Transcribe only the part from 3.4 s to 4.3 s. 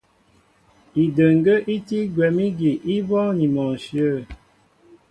mɔ ǹshyə̂.